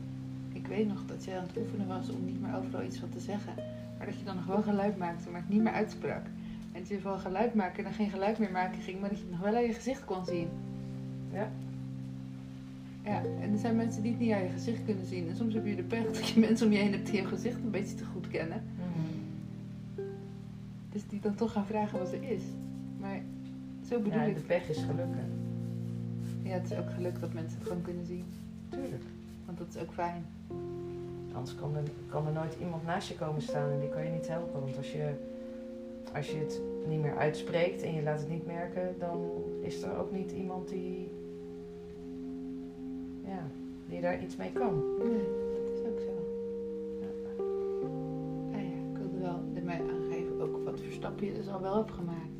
weet 0.68 0.88
nog 0.88 1.02
dat 1.06 1.24
jij 1.24 1.38
aan 1.38 1.46
het 1.46 1.56
oefenen 1.56 1.86
was 1.86 2.10
om 2.10 2.24
niet 2.24 2.40
meer 2.40 2.56
overal 2.56 2.82
iets 2.84 2.98
van 2.98 3.08
te 3.08 3.20
zeggen. 3.20 3.52
Maar 3.98 4.06
dat 4.06 4.18
je 4.18 4.24
dan 4.24 4.36
nog 4.36 4.46
wel 4.46 4.62
geluid 4.62 4.96
maakte, 4.96 5.30
maar 5.30 5.40
het 5.40 5.48
niet 5.48 5.62
meer 5.62 5.72
uitsprak. 5.72 6.22
En 6.72 6.80
dat 6.80 6.88
je 6.88 7.00
van 7.00 7.18
geluid 7.18 7.54
maken 7.54 7.78
en 7.78 7.84
dan 7.84 7.92
geen 7.92 8.10
geluid 8.10 8.38
meer 8.38 8.50
maken 8.50 8.80
ging, 8.82 9.00
maar 9.00 9.08
dat 9.08 9.18
je 9.18 9.24
het 9.24 9.32
nog 9.32 9.42
wel 9.42 9.54
aan 9.54 9.62
je 9.66 9.72
gezicht 9.72 10.04
kon 10.04 10.24
zien. 10.24 10.48
Ja. 11.32 11.50
Ja, 13.04 13.22
en 13.42 13.52
er 13.52 13.58
zijn 13.58 13.76
mensen 13.76 14.02
die 14.02 14.10
het 14.10 14.20
niet 14.20 14.32
aan 14.32 14.42
je 14.42 14.48
gezicht 14.48 14.84
kunnen 14.84 15.06
zien. 15.06 15.28
En 15.28 15.36
soms 15.36 15.54
heb 15.54 15.66
je 15.66 15.76
de 15.76 15.82
pech 15.82 16.04
dat 16.04 16.28
je 16.28 16.40
mensen 16.40 16.66
om 16.66 16.72
je 16.72 16.78
heen 16.78 16.92
hebt 16.92 17.06
die 17.06 17.20
je 17.20 17.26
gezicht 17.26 17.56
een 17.64 17.70
beetje 17.70 17.94
te 17.94 18.04
goed 18.04 18.28
kennen. 18.28 18.62
Dus 20.92 21.02
die 21.08 21.20
dan 21.20 21.34
toch 21.34 21.52
gaan 21.52 21.66
vragen 21.66 21.98
wat 21.98 22.12
er 22.12 22.22
is. 22.30 22.42
Maar 23.00 23.20
zo 23.88 23.96
bedoel 24.00 24.18
Ja, 24.18 24.24
ik. 24.24 24.34
de 24.34 24.40
pech 24.40 24.68
is 24.68 24.76
gelukken. 24.78 25.24
Ja, 26.42 26.50
het 26.50 26.70
is 26.70 26.76
ook 26.78 26.90
geluk 26.90 27.20
dat 27.20 27.32
mensen 27.32 27.58
het 27.58 27.68
gewoon 27.68 27.82
kunnen 27.82 28.06
zien. 28.06 28.24
Tuurlijk. 28.68 29.02
Want 29.48 29.60
dat 29.60 29.68
is 29.74 29.80
ook 29.82 29.92
fijn. 29.92 30.26
Anders 31.32 31.56
kan 31.56 31.76
er, 31.76 31.82
kan 32.08 32.26
er 32.26 32.32
nooit 32.32 32.56
iemand 32.60 32.84
naast 32.84 33.08
je 33.08 33.14
komen 33.14 33.42
staan 33.42 33.70
en 33.70 33.80
die 33.80 33.88
kan 33.88 34.04
je 34.04 34.10
niet 34.10 34.28
helpen. 34.28 34.60
Want 34.60 34.76
als 34.76 34.92
je, 34.92 35.12
als 36.14 36.30
je 36.30 36.36
het 36.36 36.60
niet 36.88 37.00
meer 37.00 37.16
uitspreekt 37.16 37.82
en 37.82 37.94
je 37.94 38.02
laat 38.02 38.18
het 38.18 38.28
niet 38.28 38.46
merken, 38.46 38.94
dan 38.98 39.30
is 39.60 39.82
er 39.82 39.96
ook 39.96 40.12
niet 40.12 40.30
iemand 40.30 40.68
die, 40.68 41.10
ja, 43.24 43.42
die 43.88 44.00
daar 44.00 44.22
iets 44.22 44.36
mee 44.36 44.52
kan. 44.52 44.82
Nee, 44.98 45.28
dat 45.54 45.72
is 45.72 45.80
ook 45.80 46.00
zo. 46.00 46.14
Ah 48.52 48.62
ja, 48.62 48.90
ik 48.92 48.98
wilde 48.98 49.18
wel 49.18 49.40
ermee 49.54 49.80
aangeven 49.80 50.40
ook 50.40 50.64
wat 50.64 50.80
voor 50.80 50.92
stappen 50.92 51.26
je 51.26 51.34
dus 51.34 51.48
al 51.48 51.60
wel 51.60 51.76
hebt 51.76 51.92
gemaakt. 51.92 52.36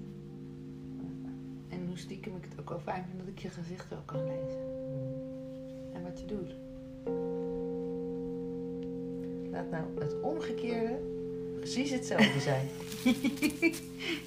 En 1.68 1.86
hoe 1.86 1.98
stiekem 1.98 2.36
ik 2.36 2.44
het 2.44 2.60
ook 2.60 2.68
wel 2.68 2.80
fijn 2.80 3.04
vind 3.04 3.18
dat 3.18 3.28
ik 3.28 3.38
je 3.38 3.48
gezicht 3.48 3.88
wel 3.88 4.02
kan 4.04 4.26
lezen. 4.26 4.60
En 5.92 6.02
wat 6.02 6.20
je 6.20 6.26
doet. 6.26 6.54
Laat 9.50 9.70
nou 9.70 9.84
het 9.98 10.20
omgekeerde 10.20 10.98
precies 11.58 11.90
hetzelfde 11.90 12.40
zijn. 12.40 12.68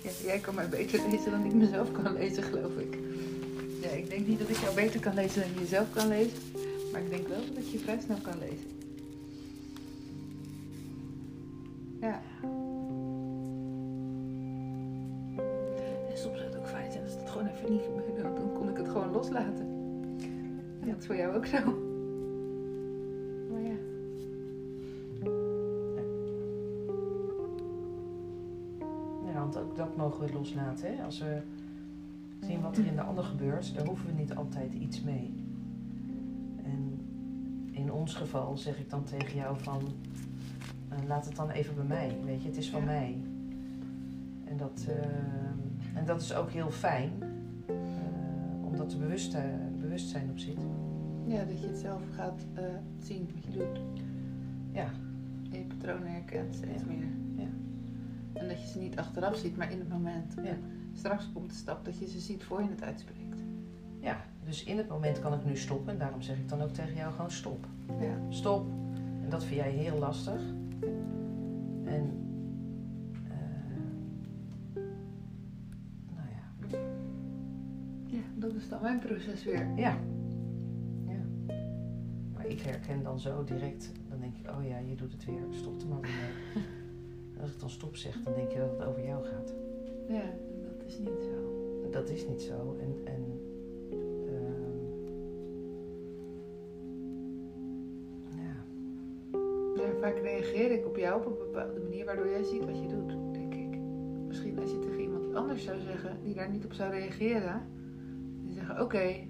Ja, 0.04 0.10
jij 0.24 0.40
kan 0.40 0.56
mij 0.56 0.70
beter 0.70 1.00
lezen 1.10 1.32
dan 1.32 1.46
ik 1.46 1.54
mezelf 1.54 1.92
kan 1.92 2.14
lezen, 2.14 2.44
geloof 2.44 2.78
ik. 2.78 2.98
Ja, 3.82 3.90
ik 3.90 4.10
denk 4.10 4.28
niet 4.28 4.40
dat 4.40 4.50
ik 4.50 4.56
jou 4.56 4.76
beter 4.76 5.00
kan 5.00 5.14
lezen 5.14 5.42
dan 5.42 5.54
je 5.54 5.60
jezelf 5.60 5.88
kan 5.94 6.08
lezen. 6.08 6.38
Maar 6.92 7.02
ik 7.02 7.10
denk 7.10 7.28
wel 7.28 7.38
dat 7.38 7.64
ik 7.64 7.72
je 7.72 7.80
vrij 7.80 8.00
snel 8.06 8.18
kan 8.22 8.40
lezen. 8.40 8.81
Want 29.54 29.66
ook 29.66 29.76
dat 29.76 29.98
mogen 29.98 30.26
we 30.26 30.34
loslaten. 30.34 30.96
Hè? 30.98 31.04
Als 31.04 31.20
we 31.20 31.42
zien 32.42 32.62
wat 32.62 32.78
er 32.78 32.86
in 32.86 32.96
de 32.96 33.02
ander 33.02 33.24
gebeurt, 33.24 33.76
daar 33.76 33.86
hoeven 33.86 34.06
we 34.08 34.14
niet 34.22 34.36
altijd 34.36 34.74
iets 34.74 35.02
mee. 35.02 35.34
En 36.64 37.00
in 37.72 37.92
ons 37.92 38.14
geval 38.16 38.58
zeg 38.58 38.80
ik 38.80 38.90
dan 38.90 39.04
tegen 39.04 39.36
jou 39.36 39.58
van, 39.60 39.82
eh, 40.90 40.98
laat 41.08 41.26
het 41.26 41.36
dan 41.36 41.50
even 41.50 41.76
bij 41.76 41.84
mij. 41.86 42.18
Weet 42.26 42.42
je, 42.42 42.48
het 42.48 42.58
is 42.58 42.70
van 42.70 42.80
Ja. 42.80 42.86
mij. 42.86 43.18
En 44.46 44.58
dat, 44.58 44.86
eh, 44.88 45.98
en 46.00 46.06
dat 46.06 46.22
is 46.22 46.34
ook 46.36 46.50
heel 46.50 46.72
fijn, 46.72 47.12
eh, 47.66 47.76
omdat 48.66 48.94
er 48.94 49.00
bewust, 49.00 49.36
bewustzijn 49.80 50.30
op 50.30 50.38
zit. 50.40 50.58
ja, 51.26 51.44
dat 51.44 51.62
je 51.62 51.68
het 51.68 51.78
zelf 51.78 52.02
gaat 52.16 52.46
zien 53.00 53.30
wat 53.34 53.44
je 53.44 53.52
doet. 53.60 53.80
Ja, 54.72 54.90
En 55.52 55.58
je 55.60 55.66
patronen 55.66 56.12
herkent 56.12 56.56
steeds 56.56 56.82
Ja. 56.82 56.88
meer. 56.88 57.08
Ja. 57.36 57.48
En 58.42 58.48
dat 58.48 58.62
je 58.62 58.68
ze 58.68 58.80
niet 58.80 58.98
achteraf 58.98 59.36
ziet, 59.36 59.58
maar 59.58 59.72
in 59.72 59.80
het 59.80 59.90
moment. 59.90 60.34
Ja. 60.44 60.58
Straks 60.94 61.32
komt 61.34 61.50
de 61.50 61.56
stap 61.56 61.86
dat 61.86 61.98
je 62.00 62.08
ze 62.08 62.20
ziet 62.20 62.44
voor 62.44 62.62
je 62.62 62.70
het 62.70 62.84
uitspreekt. 62.84 63.40
ja, 64.00 64.26
dus 64.46 64.64
in 64.64 64.78
het 64.78 64.88
moment 64.88 65.20
kan 65.20 65.34
ik 65.34 65.46
nu 65.46 65.58
stoppen. 65.58 65.94
En 65.94 66.00
daarom 66.00 66.22
zeg 66.22 66.38
ik 66.38 66.50
dan 66.50 66.62
ook 66.62 66.72
tegen 66.72 66.96
jou 66.96 67.14
gewoon 67.14 67.32
stop. 67.32 67.66
Ja. 68.00 68.18
Stop. 68.30 68.70
En 69.24 69.30
dat 69.30 69.44
vind 69.44 69.60
jij 69.60 69.72
heel 69.72 69.98
lastig. 69.98 70.42
En 71.84 72.12
eh, 73.30 74.82
nou 76.16 76.28
ja, 76.30 76.78
ja, 78.06 78.22
dat 78.36 78.54
is 78.54 78.70
dan 78.70 78.82
mijn 78.82 79.00
proces 79.00 79.44
weer. 79.44 79.68
ja. 79.76 79.98
ja. 81.08 81.24
Maar 82.34 82.46
ik 82.46 82.62
herken 82.62 83.04
dan 83.04 83.20
zo 83.20 83.44
direct, 83.44 83.92
dan 84.10 84.20
denk 84.20 84.36
ik, 84.38 84.50
oh 84.50 84.68
ja, 84.68 84.78
je 84.78 84.96
doet 84.96 85.12
het 85.12 85.26
weer, 85.26 85.44
stop 85.50 85.82
er 85.82 85.88
maar 85.88 86.00
mee. 86.00 86.64
Als 87.42 87.52
ik 87.52 87.60
dan 87.60 87.70
stop 87.70 87.96
zeg, 87.96 88.24
dan 88.24 88.34
denk 88.34 88.52
je 88.52 88.60
dat 88.60 88.72
het 88.78 88.88
over 88.88 89.06
jou 89.06 89.26
gaat. 89.26 89.54
Ja, 90.08 90.34
dat 90.64 90.88
is 90.88 90.98
niet 90.98 91.22
zo. 91.22 91.90
Dat 91.92 92.10
is 92.10 92.28
niet 92.28 92.42
zo. 92.42 92.78
En, 92.80 92.96
en 93.04 93.40
ehm, 93.90 94.80
ja, 98.38 98.56
Ja, 99.84 99.94
vaak 100.00 100.18
reageer 100.18 100.72
ik 100.72 100.86
op 100.86 100.98
jou 100.98 101.20
op 101.20 101.26
een 101.26 101.38
bepaalde 101.38 101.80
manier 101.80 102.06
waardoor 102.06 102.30
jij 102.30 102.44
ziet 102.44 102.66
wat 102.66 102.80
je 102.80 102.88
doet, 102.88 103.34
denk 103.34 103.54
ik. 103.54 103.80
Misschien 104.28 104.60
als 104.60 104.72
je 104.72 104.80
tegen 104.80 105.00
iemand 105.00 105.36
anders 105.36 105.64
zou 105.64 105.80
zeggen 105.80 106.18
die 106.24 106.34
daar 106.34 106.50
niet 106.50 106.66
op 106.66 106.74
zou 106.74 106.92
reageren, 106.92 107.62
die 108.44 108.54
zeggen 108.54 108.82
oké. 108.82 109.30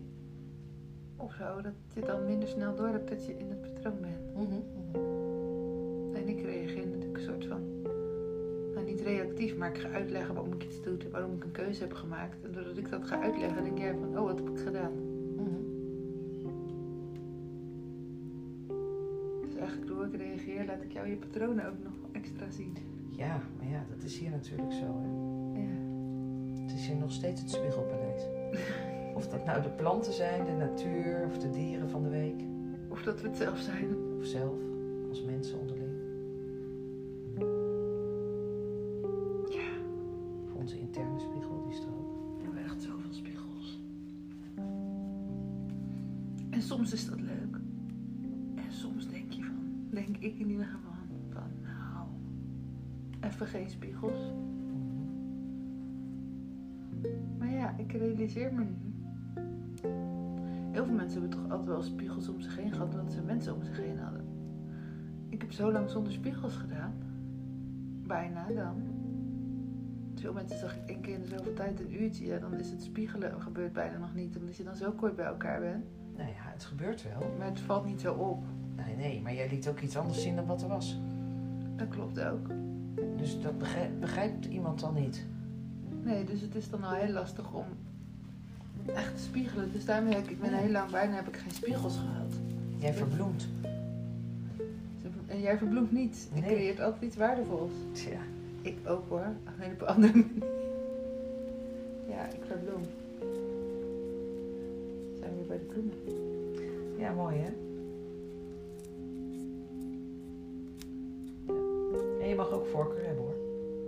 Of 1.17 1.33
zo, 1.33 1.61
dat 1.61 1.73
je 1.93 2.01
dan 2.01 2.25
minder 2.25 2.49
snel 2.49 2.75
door 2.75 2.87
hebt 2.87 3.09
dat 3.09 3.25
je 3.25 3.37
in 3.37 3.49
het 3.49 3.61
patroon 3.61 4.01
bent. 4.01 4.35
mhm. 4.35 4.70
Maar 9.49 9.69
ik 9.69 9.77
ga 9.77 9.89
uitleggen 9.89 10.33
waarom 10.33 10.53
ik 10.53 10.63
iets 10.63 10.81
doe, 10.81 10.97
waarom 11.11 11.35
ik 11.35 11.43
een 11.43 11.51
keuze 11.51 11.81
heb 11.81 11.93
gemaakt. 11.93 12.43
En 12.43 12.51
doordat 12.51 12.77
ik 12.77 12.89
dat 12.89 13.07
ga 13.07 13.21
uitleggen, 13.21 13.63
denk 13.63 13.77
jij 13.77 13.93
van, 13.93 14.19
oh, 14.19 14.25
wat 14.25 14.37
heb 14.37 14.49
ik 14.49 14.59
gedaan? 14.59 14.91
mhm. 15.35 15.61
Dus 19.41 19.55
eigenlijk 19.55 19.87
door 19.87 20.05
ik 20.05 20.15
reageer, 20.15 20.65
laat 20.65 20.81
ik 20.81 20.91
jou 20.91 21.07
je 21.07 21.15
patronen 21.15 21.67
ook 21.67 21.83
nog 21.83 21.93
extra 22.11 22.49
zien. 22.49 22.77
Ja, 23.09 23.41
maar 23.57 23.67
ja, 23.67 23.85
dat 23.95 24.03
is 24.03 24.17
hier 24.17 24.29
natuurlijk 24.29 24.71
zo. 24.71 24.85
Hè. 24.85 25.09
Ja. 25.61 26.61
Het 26.61 26.71
is 26.73 26.87
hier 26.87 26.95
nog 26.95 27.11
steeds 27.11 27.41
het 27.41 27.49
Spiegelpaleis. 27.49 28.23
Of 29.15 29.27
dat 29.27 29.45
nou 29.45 29.61
de 29.61 29.69
planten 29.69 30.13
zijn, 30.13 30.45
de 30.45 30.51
natuur 30.51 31.25
of 31.25 31.37
de 31.37 31.49
dieren 31.49 31.89
van 31.89 32.03
de 32.03 32.09
week. 32.09 32.41
Of 32.87 33.03
dat 33.03 33.21
we 33.21 33.27
het 33.27 33.37
zelf 33.37 33.59
zijn. 33.59 33.95
Of 34.19 34.25
zelf, 34.25 34.59
als 35.09 35.23
mensen 35.23 35.59
onderling. 35.59 35.80
Ik 50.21 50.39
in 50.39 50.49
ieder 50.49 50.65
geval 50.65 50.91
van, 51.29 51.43
nou, 51.61 52.07
even 53.19 53.45
geen 53.45 53.69
spiegels. 53.69 54.33
Maar 57.37 57.51
ja, 57.51 57.77
ik 57.77 57.91
realiseer 57.91 58.53
me 58.53 58.63
nu. 58.63 58.93
Heel 60.71 60.85
veel 60.85 60.95
mensen 60.95 61.21
hebben 61.21 61.39
toch 61.39 61.49
altijd 61.49 61.67
wel 61.67 61.81
spiegels 61.81 62.29
om 62.29 62.41
zich 62.41 62.55
heen 62.55 62.71
gehad, 62.71 62.93
omdat 62.93 63.11
ze 63.11 63.21
mensen 63.21 63.55
om 63.55 63.63
zich 63.63 63.77
heen 63.77 63.99
hadden. 63.99 64.25
Ik 65.29 65.41
heb 65.41 65.51
zo 65.51 65.71
lang 65.71 65.89
zonder 65.89 66.11
spiegels 66.13 66.55
gedaan. 66.55 66.93
Bijna 68.07 68.47
dan. 68.47 68.75
Veel 70.15 70.33
mensen 70.33 70.57
zag 70.57 70.75
ik 70.75 70.89
één 70.89 71.01
keer 71.01 71.19
in 71.19 71.25
zoveel 71.25 71.53
tijd 71.53 71.79
een 71.79 72.01
uurtje. 72.01 72.25
Ja, 72.25 72.39
dan 72.39 72.53
is 72.53 72.71
het 72.71 72.83
spiegelen 72.83 73.41
gebeurt 73.41 73.73
bijna 73.73 73.97
nog 73.97 74.13
niet, 74.13 74.37
omdat 74.37 74.57
je 74.57 74.63
dan 74.63 74.75
zo 74.75 74.91
kort 74.91 75.15
bij 75.15 75.25
elkaar 75.25 75.59
bent. 75.59 75.85
Nou 76.17 76.29
ja, 76.29 76.51
het 76.51 76.63
gebeurt 76.63 77.03
wel. 77.03 77.35
Maar 77.37 77.47
het 77.47 77.59
valt 77.59 77.85
niet 77.85 78.01
zo 78.01 78.13
op. 78.13 78.43
Nee, 78.85 78.95
nee, 78.95 79.21
maar 79.21 79.33
jij 79.33 79.49
liet 79.49 79.67
ook 79.67 79.79
iets 79.79 79.97
anders 79.97 80.21
zien 80.21 80.35
dan 80.35 80.45
wat 80.45 80.61
er 80.61 80.67
was. 80.67 80.99
Dat 81.75 81.87
klopt 81.87 82.19
ook. 82.19 82.47
Dus 83.17 83.41
dat 83.41 83.57
begrijpt, 83.57 83.99
begrijpt 83.99 84.45
iemand 84.45 84.79
dan 84.79 84.93
niet. 84.93 85.25
Nee, 86.03 86.23
dus 86.23 86.41
het 86.41 86.55
is 86.55 86.69
dan 86.69 86.83
al 86.83 86.91
heel 86.93 87.13
lastig 87.13 87.53
om 87.53 87.65
echt 88.95 89.15
te 89.15 89.21
spiegelen. 89.23 89.71
Dus 89.71 89.85
daarmee 89.85 90.13
heb 90.13 90.23
ik, 90.23 90.29
ik 90.29 90.41
ben 90.41 90.53
heel 90.53 90.71
lang 90.71 90.91
bijna 90.91 91.15
heb 91.15 91.27
ik 91.27 91.35
geen 91.37 91.51
spiegels 91.51 91.97
gehad. 91.97 92.33
Jij 92.77 92.93
verbloemt. 92.93 93.47
En 95.27 95.39
jij 95.41 95.57
verbloemt 95.57 95.91
niet. 95.91 96.29
Je 96.33 96.41
Nee. 96.41 96.49
creëert 96.55 96.79
altijd 96.79 97.01
iets 97.03 97.15
waardevols. 97.15 97.71
Tja, 97.91 98.19
Ik 98.61 98.77
ook 98.87 99.09
hoor, 99.09 99.25
alleen 99.57 99.71
op 99.73 99.81
een 99.81 99.87
andere 99.87 100.11
manier. 100.17 100.49
Ja, 102.09 102.25
ik 102.25 102.41
verbloem. 102.47 102.83
Zijn 105.19 105.31
we 105.31 105.37
weer 105.37 105.47
bij 105.47 105.57
de 105.57 105.63
bloemen? 105.63 105.93
ja, 106.99 107.13
mooi 107.13 107.35
hè? 107.37 107.49
Mag 112.51 112.59
ook 112.59 112.67
voorkeur 112.67 113.05
hebben 113.05 113.23
hoor. 113.23 113.35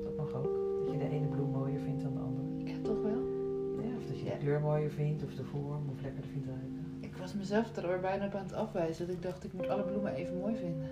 Dat 0.04 0.16
mag 0.16 0.36
ook. 0.36 0.54
Dat 0.86 0.92
je 0.94 0.98
de 1.00 1.10
ene 1.10 1.28
bloem 1.28 1.50
mooier 1.50 1.80
vindt 1.80 2.02
dan 2.04 2.14
de 2.14 2.20
andere. 2.20 2.48
Ja, 2.72 2.76
toch 2.84 3.02
wel? 3.02 3.22
Ja, 3.86 3.96
of 3.98 4.06
dat 4.08 4.20
je 4.20 4.26
Ja. 4.26 4.32
de 4.32 4.38
kleur 4.38 4.62
mooier 4.62 4.90
vindt, 4.90 5.24
of 5.24 5.34
de 5.36 5.44
vorm, 5.44 5.90
of 5.90 6.02
lekkerder 6.02 6.30
vindt 6.32 6.48
ruiken. 6.48 6.86
Ik 7.00 7.16
was 7.16 7.34
mezelf 7.34 7.76
er 7.76 8.00
bijna 8.00 8.26
op 8.26 8.34
aan 8.34 8.44
het 8.44 8.54
afwijzen. 8.54 9.08
Dat 9.08 9.16
ik 9.16 9.22
dacht, 9.22 9.44
ik 9.44 9.54
moet 9.54 9.68
alle 9.70 9.84
bloemen 9.84 10.14
even 10.14 10.38
mooi 10.38 10.56
vinden. 10.56 10.88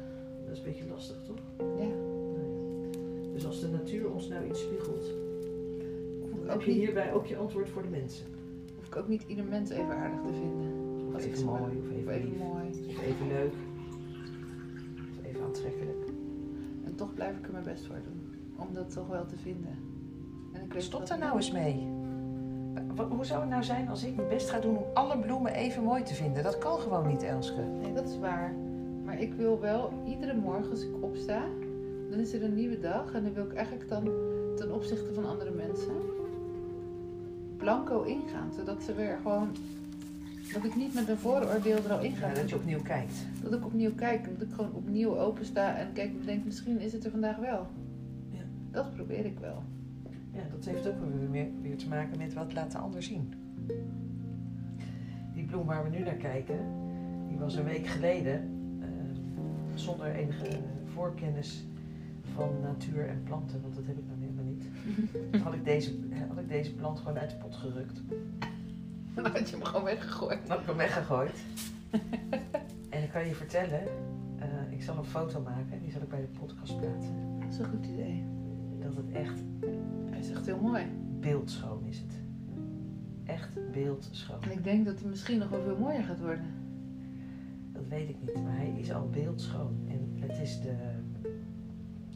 Dat 0.45 0.51
is 0.51 0.57
een 0.57 0.63
beetje 0.71 0.87
lastig 0.89 1.17
toch? 1.27 1.39
Ja. 1.57 1.63
Nou 1.73 1.89
ja. 1.89 3.33
Dus 3.33 3.45
als 3.45 3.59
de 3.59 3.67
natuur 3.69 4.11
ons 4.11 4.27
nou 4.27 4.45
iets 4.47 4.61
spiegelt, 4.61 5.05
heb 6.45 6.61
je 6.61 6.71
niet, 6.71 6.79
hierbij 6.81 7.13
ook 7.13 7.25
je 7.25 7.37
antwoord 7.37 7.69
voor 7.69 7.81
de 7.81 7.87
mensen. 7.89 8.25
hoef 8.75 8.87
ik 8.87 8.95
ook 8.95 9.07
niet 9.07 9.23
ieder 9.27 9.45
mens 9.45 9.69
even 9.69 9.95
aardig 9.95 10.19
te 10.21 10.33
vinden. 10.33 10.71
Of 11.15 11.25
even 11.25 11.45
mooi, 11.45 11.61
of 11.61 11.67
Of 11.69 11.91
even, 11.97 12.13
even 12.13 12.29
lief, 12.29 12.37
mooi. 12.37 12.67
of 12.89 13.01
even 13.03 13.27
leuk, 13.27 13.53
of 15.19 15.25
even 15.25 15.43
aantrekkelijk. 15.43 15.97
Toch 17.01 17.13
blijf 17.13 17.37
ik 17.37 17.45
er 17.45 17.51
mijn 17.51 17.63
best 17.63 17.85
voor 17.85 18.01
doen. 18.03 18.35
Om 18.55 18.73
dat 18.73 18.93
toch 18.93 19.07
wel 19.07 19.25
te 19.25 19.37
vinden. 19.37 19.77
En 20.53 20.61
ik 20.61 20.73
weet 20.73 20.83
Stop 20.83 21.07
daar 21.07 21.17
nou 21.17 21.35
eens 21.35 21.51
mee. 21.51 21.87
Hoe 23.09 23.25
zou 23.25 23.41
het 23.41 23.49
nou 23.49 23.63
zijn 23.63 23.89
als 23.89 24.03
ik 24.03 24.15
mijn 24.15 24.27
best 24.27 24.49
ga 24.49 24.59
doen 24.59 24.77
om 24.77 24.85
alle 24.93 25.19
bloemen 25.19 25.53
even 25.53 25.83
mooi 25.83 26.03
te 26.03 26.13
vinden? 26.13 26.43
Dat 26.43 26.57
kan 26.57 26.79
gewoon 26.79 27.07
niet, 27.07 27.23
Elske. 27.23 27.61
Nee, 27.61 27.93
dat 27.93 28.07
is 28.07 28.19
waar. 28.19 28.53
Maar 29.05 29.19
ik 29.19 29.33
wil 29.33 29.59
wel 29.59 29.93
iedere 30.05 30.33
morgen 30.33 30.69
als 30.69 30.83
ik 30.83 31.03
opsta, 31.03 31.43
dan 32.09 32.19
is 32.19 32.33
er 32.33 32.43
een 32.43 32.55
nieuwe 32.55 32.79
dag. 32.79 33.13
En 33.13 33.23
dan 33.23 33.33
wil 33.33 33.45
ik 33.45 33.53
eigenlijk 33.53 33.89
dan 33.89 34.03
ten 34.55 34.73
opzichte 34.73 35.13
van 35.13 35.25
andere 35.25 35.51
mensen 35.51 35.95
blanco 37.57 38.01
ingaan. 38.01 38.53
Zodat 38.53 38.83
ze 38.83 38.93
weer 38.93 39.17
gewoon. 39.21 39.51
Dat 40.53 40.63
ik 40.63 40.75
niet 40.75 40.93
met 40.93 41.09
een 41.09 41.17
vooroordeel 41.17 41.77
er 41.77 41.91
al 41.91 42.01
in 42.01 42.15
ga. 42.15 42.27
Ja, 42.27 42.33
dat 42.33 42.49
je 42.49 42.55
opnieuw 42.55 42.81
kijkt. 42.81 43.13
Dat 43.43 43.53
ik 43.53 43.65
opnieuw 43.65 43.93
kijk. 43.93 44.39
Dat 44.39 44.47
ik 44.47 44.53
gewoon 44.53 44.73
opnieuw 44.73 45.17
opensta 45.17 45.77
en 45.77 45.93
kijk 45.93 46.09
en 46.09 46.25
denk, 46.25 46.45
misschien 46.45 46.79
is 46.79 46.93
het 46.93 47.05
er 47.05 47.11
vandaag 47.11 47.37
wel. 47.37 47.67
Ja. 48.29 48.41
Dat 48.71 48.93
probeer 48.95 49.25
ik 49.25 49.39
wel. 49.39 49.63
Ja, 50.31 50.41
dat 50.51 50.65
heeft 50.65 50.87
ook 50.87 50.95
weer, 51.31 51.47
weer 51.61 51.77
te 51.77 51.87
maken 51.87 52.17
met 52.17 52.33
wat 52.33 52.53
laat 52.53 52.71
de 52.71 52.77
ander 52.77 53.03
zien. 53.03 53.33
Die 55.33 55.45
bloem 55.45 55.65
waar 55.65 55.83
we 55.83 55.89
nu 55.89 56.03
naar 56.03 56.13
kijken, 56.13 56.59
die 57.27 57.37
was 57.37 57.55
een 57.55 57.63
week 57.63 57.87
geleden, 57.87 58.33
eh, 58.81 58.87
zonder 59.75 60.15
enige 60.15 60.59
voorkennis 60.85 61.65
van 62.33 62.49
natuur 62.61 63.07
en 63.07 63.23
planten, 63.23 63.61
want 63.61 63.75
dat 63.75 63.85
heb 63.85 63.97
ik 63.97 64.03
nou 64.07 64.19
helemaal 64.19 64.43
niet, 64.43 64.65
had 65.43 65.53
ik 65.53 65.65
deze, 65.65 65.95
had 66.27 66.37
ik 66.37 66.47
deze 66.47 66.73
plant 66.73 66.99
gewoon 66.99 67.17
uit 67.17 67.29
de 67.29 67.35
pot 67.35 67.55
gerukt. 67.55 68.01
Dan 69.15 69.25
had 69.25 69.49
je 69.49 69.55
hem 69.55 69.65
gewoon 69.65 69.83
weggegooid. 69.83 70.39
Dan 70.41 70.49
heb 70.51 70.59
ik 70.59 70.65
hem 70.65 70.77
weggegooid. 70.77 71.43
en 72.89 73.03
ik 73.03 73.09
kan 73.11 73.27
je 73.27 73.35
vertellen, 73.35 73.81
eh, 74.39 74.71
ik 74.71 74.83
zal 74.83 74.97
een 74.97 75.03
foto 75.05 75.41
maken, 75.41 75.81
die 75.81 75.91
zal 75.91 76.01
ik 76.01 76.09
bij 76.09 76.21
de 76.21 76.39
podcast 76.39 76.79
plaatsen, 76.79 77.39
Dat 77.39 77.49
is 77.53 77.57
een 77.59 77.65
goed 77.65 77.85
idee. 77.85 78.25
dat 78.79 78.95
het 78.95 79.11
echt 79.11 79.39
Hij 80.09 80.19
is 80.19 80.31
echt 80.31 80.45
heel 80.45 80.59
mooi. 80.59 80.85
beeldschoon 81.19 81.85
is 81.85 81.97
het. 81.99 82.13
Echt 83.25 83.71
beeldschoon. 83.71 84.41
En 84.41 84.51
ik 84.51 84.63
denk 84.63 84.85
dat 84.85 84.99
hij 84.99 85.09
misschien 85.09 85.37
nog 85.37 85.49
wel 85.49 85.61
veel 85.61 85.77
mooier 85.77 86.03
gaat 86.03 86.19
worden. 86.19 86.45
Dat 87.73 87.87
weet 87.87 88.09
ik 88.09 88.15
niet, 88.19 88.43
maar 88.43 88.55
hij 88.55 88.73
is 88.79 88.91
al 88.93 89.09
beeldschoon. 89.09 89.85
En 89.87 90.13
het 90.19 90.37
is 90.39 90.61
de. 90.61 90.75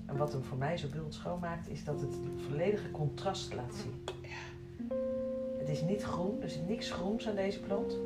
En 0.06 0.18
wat 0.18 0.32
hem 0.34 0.44
voor 0.44 0.58
mij 0.58 0.78
zo 0.78 0.88
beeldschoon 0.90 1.40
maakt, 1.40 1.70
is 1.70 1.84
dat 1.84 2.02
het 2.02 2.14
het 2.14 2.42
volledige 2.48 2.92
contrast 2.92 3.54
laat 3.54 3.76
zien. 3.76 4.15
Is 5.76 5.82
niet 5.82 6.04
groen, 6.04 6.42
er 6.42 6.50
zit 6.50 6.68
niks 6.68 6.92
groens 6.92 7.28
aan 7.28 7.36
deze 7.36 7.60
plant. 7.60 7.98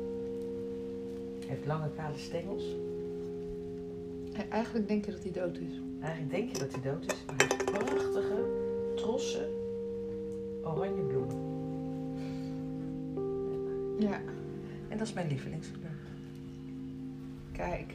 Heeft 1.46 1.66
lange 1.66 1.90
kale 1.96 2.18
stengels. 2.18 2.64
En 4.32 4.50
Eigenlijk 4.50 4.88
denk 4.88 5.04
je 5.04 5.10
dat 5.10 5.22
hij 5.22 5.32
dood 5.32 5.56
is. 5.58 5.80
Eigenlijk 6.00 6.30
denk 6.30 6.50
je 6.52 6.58
dat 6.58 6.72
hij 6.72 6.82
dood 6.82 7.04
is, 7.04 7.24
maar 7.26 7.36
hij 7.36 7.46
heeft 7.48 7.64
prachtige, 7.64 8.44
trosse, 8.96 9.48
oranje 10.64 11.02
bloemen. 11.02 11.36
Ja. 13.98 14.20
En 14.88 14.98
dat 14.98 15.06
is 15.06 15.12
mijn 15.12 15.28
lievelingskleur. 15.28 15.90
Kijk. 17.52 17.94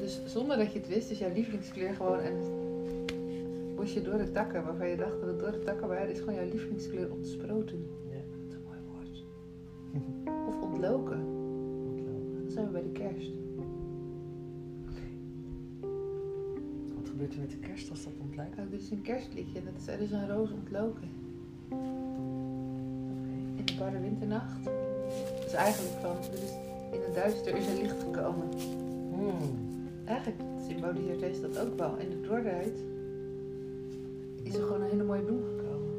Dus 0.00 0.20
zonder 0.26 0.56
dat 0.56 0.72
je 0.72 0.78
het 0.78 0.88
wist, 0.88 1.10
is 1.10 1.18
jouw 1.18 1.32
lievelingskleur 1.32 1.94
gewoon 1.94 2.18
een 2.18 2.63
bosje 3.84 4.02
door 4.02 4.18
de 4.18 4.30
takken, 4.30 4.64
waarvan 4.64 4.88
je 4.88 4.96
dacht 4.96 5.20
dat 5.20 5.28
het 5.28 5.38
door 5.38 5.52
de 5.52 5.62
takken 5.62 5.88
waren, 5.88 6.10
is 6.10 6.18
gewoon 6.18 6.34
jouw 6.34 6.48
lievelingskleur 6.48 7.12
ontsproten. 7.12 7.86
Ja, 8.10 8.16
dat 8.30 8.48
is 8.48 8.54
een 8.54 8.62
mooi 8.64 8.78
woord. 8.90 9.24
Of 10.48 10.62
ontloken. 10.62 11.18
Dan 12.42 12.50
zijn 12.50 12.66
we 12.66 12.72
bij 12.72 12.82
de 12.82 12.92
kerst. 12.92 13.32
Wat 16.94 17.08
gebeurt 17.08 17.34
er 17.34 17.40
met 17.40 17.50
de 17.50 17.56
kerst 17.56 17.90
als 17.90 18.04
dat 18.04 18.12
ontlijkt? 18.20 18.56
Nou, 18.56 18.68
dit 18.68 18.80
is 18.80 18.90
een 18.90 19.02
kerstliedje 19.02 19.58
en 19.58 19.64
dat 19.64 19.74
is, 19.80 19.86
er 19.86 20.00
is 20.00 20.10
een 20.10 20.28
roos 20.28 20.50
ontloken. 20.50 21.08
In 23.56 23.64
de 23.64 23.74
barre 23.78 24.00
winternacht. 24.00 24.64
Dus 25.42 25.52
eigenlijk 25.52 25.94
van, 26.00 26.16
is, 26.32 26.52
in 26.92 27.00
het 27.00 27.14
duister 27.14 27.56
is 27.56 27.66
er 27.66 27.82
licht 27.82 28.02
gekomen. 28.02 28.48
Hmm. 29.12 29.36
Eigenlijk 30.04 30.40
symboliseert 30.68 31.20
deze 31.20 31.40
dat 31.40 31.58
ook 31.58 31.78
wel. 31.78 31.96
In 31.96 32.10
de 32.10 32.20
dorheid 32.20 32.92
is 34.54 34.60
er 34.60 34.66
gewoon 34.66 34.82
een 34.82 34.90
hele 34.90 35.04
mooie 35.04 35.22
bloem 35.22 35.42
gekomen. 35.42 35.92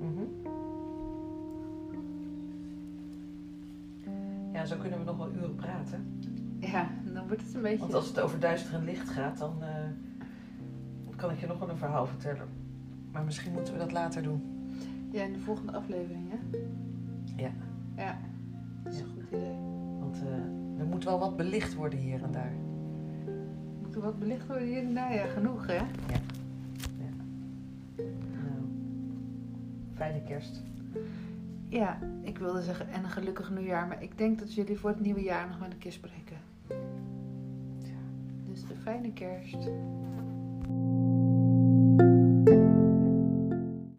Mhm. 0.00 0.24
Ja, 4.52 4.64
zo 4.64 4.76
kunnen 4.76 4.98
we 4.98 5.04
nog 5.04 5.16
wel 5.16 5.30
uren 5.32 5.54
praten. 5.54 6.18
Ja, 6.58 6.88
dan 7.04 7.26
wordt 7.26 7.42
het 7.42 7.54
een 7.54 7.62
beetje... 7.62 7.78
Want 7.78 7.94
als 7.94 8.08
het 8.08 8.20
over 8.20 8.40
duister 8.40 8.74
en 8.74 8.84
licht 8.84 9.08
gaat, 9.08 9.38
dan 9.38 9.62
eh, 9.62 9.68
kan 11.16 11.30
ik 11.30 11.40
je 11.40 11.46
nog 11.46 11.58
wel 11.58 11.68
een 11.68 11.76
verhaal 11.76 12.06
vertellen. 12.06 12.48
Maar 13.12 13.24
misschien 13.24 13.52
moeten 13.52 13.72
we 13.72 13.78
dat 13.78 13.92
later 13.92 14.22
doen. 14.22 14.42
Ja, 15.12 15.22
in 15.22 15.32
de 15.32 15.38
volgende 15.38 15.72
aflevering, 15.72 16.30
hè? 16.30 16.58
Ja. 17.42 17.50
Ja, 17.96 18.18
dat 18.84 18.92
is 18.92 18.98
Ja. 18.98 19.04
een 19.04 19.10
goed 19.10 19.26
idee. 19.26 19.56
Want 20.00 20.16
eh, 20.22 20.80
er 20.80 20.86
moet 20.86 21.04
wel 21.04 21.18
wat 21.18 21.36
belicht 21.36 21.74
worden 21.74 21.98
hier 21.98 22.22
en 22.22 22.32
daar. 22.32 22.52
Moet 23.82 23.94
er 23.94 24.00
wat 24.00 24.18
belicht 24.18 24.46
worden 24.46 24.66
hier 24.66 24.82
en 24.84 24.94
daar? 24.94 25.14
Ja, 25.14 25.26
genoeg, 25.26 25.66
hè? 25.66 25.78
Nou, 25.78 26.20
fijne 30.00 30.22
kerst. 30.22 30.62
Ja, 31.68 31.98
ik 32.22 32.38
wilde 32.38 32.62
zeggen 32.62 32.88
en 32.88 33.04
een 33.04 33.10
gelukkig 33.10 33.50
nieuwjaar, 33.50 33.86
maar 33.86 34.02
ik 34.02 34.18
denk 34.18 34.38
dat 34.38 34.54
jullie 34.54 34.78
voor 34.78 34.90
het 34.90 35.00
nieuwe 35.00 35.22
jaar 35.22 35.48
nog 35.48 35.60
met 35.60 35.72
een 35.72 35.78
keer 35.78 35.92
spreken. 35.92 36.36
Ja. 37.78 38.00
Dus 38.44 38.62
een 38.62 38.76
fijne 38.82 39.12
kerst. 39.12 39.68